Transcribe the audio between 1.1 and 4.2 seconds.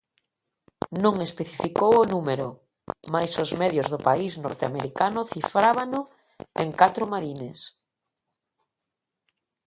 especificou o número, mais os medios do